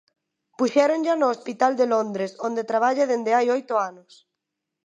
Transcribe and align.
Puxéronlla 0.57 1.13
no 1.17 1.27
hospital 1.33 1.71
de 1.79 1.85
Londres 1.93 2.31
onde 2.47 2.67
traballa 2.71 3.09
dende 3.11 3.31
hai 3.37 3.47
oito 3.57 3.73
anos. 3.89 4.11